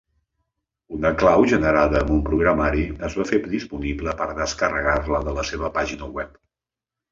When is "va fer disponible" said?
3.21-4.17